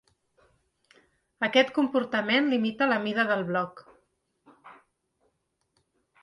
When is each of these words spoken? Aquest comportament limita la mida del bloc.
Aquest 1.47 1.69
comportament 1.75 2.49
limita 2.53 2.87
la 2.89 2.97
mida 3.05 3.27
del 3.33 3.45
bloc. 3.51 3.85